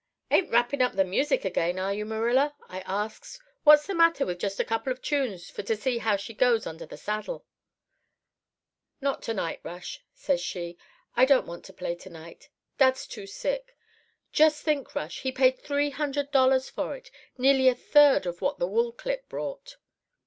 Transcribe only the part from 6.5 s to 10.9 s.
under the saddle?' "'Not to night, Rush,' says she.